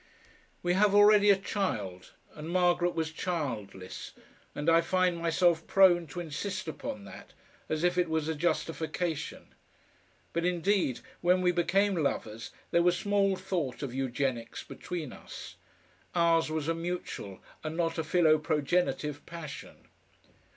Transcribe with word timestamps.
We 0.63 0.73
have 0.73 0.95
already 0.95 1.29
a 1.29 1.37
child, 1.37 2.13
and 2.33 2.49
Margaret 2.49 2.95
was 2.95 3.11
childless, 3.11 4.13
and 4.55 4.67
I 4.67 4.81
find 4.81 5.15
myself 5.15 5.67
prone 5.67 6.07
to 6.07 6.19
insist 6.19 6.67
upon 6.67 7.05
that, 7.05 7.33
as 7.69 7.83
if 7.83 7.99
it 7.99 8.09
was 8.09 8.27
a 8.27 8.33
justification. 8.33 9.53
But, 10.33 10.43
indeed, 10.43 11.01
when 11.21 11.43
we 11.43 11.51
became 11.51 11.95
lovers 11.95 12.49
there 12.71 12.81
was 12.81 12.97
small 12.97 13.35
thought 13.35 13.83
of 13.83 13.93
Eugenics 13.93 14.63
between 14.63 15.13
us. 15.13 15.57
Ours 16.15 16.49
was 16.49 16.67
a 16.67 16.73
mutual 16.73 17.39
and 17.63 17.77
not 17.77 17.99
a 17.99 18.03
philoprogenitive 18.03 19.23
passion. 19.27 19.87